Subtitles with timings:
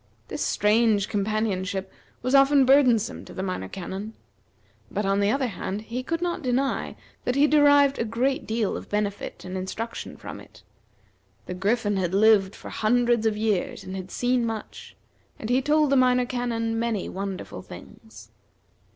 [0.29, 1.91] This strange companionship
[2.23, 4.15] was often burdensome to the Minor Canon;
[4.89, 8.75] but, on the other hand, he could not deny that he derived a great deal
[8.75, 10.63] of benefit and instruction from it.
[11.45, 14.95] The Griffin had lived for hundreds of years, and had seen much;
[15.37, 18.31] and he told the Minor Canon many wonderful things.